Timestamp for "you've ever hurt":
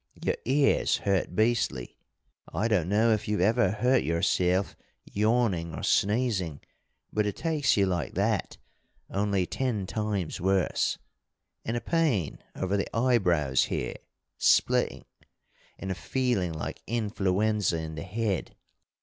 3.27-4.01